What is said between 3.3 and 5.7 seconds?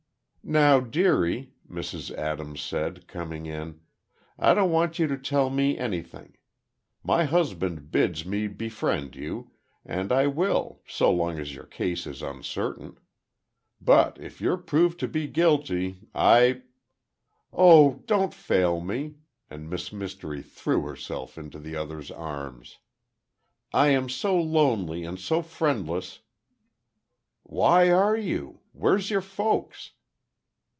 in, "I don't want you to tell